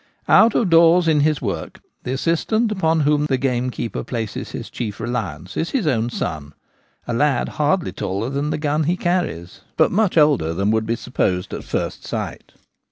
[0.25, 4.71] 29 Out of doors in his work the assistant upon whom the gamekeeper places his
[4.71, 6.55] chief reliance is his own son—
[7.07, 10.95] a lad hardly taller than the gun he carries, but much older than would be
[10.95, 12.53] supposed at first sight.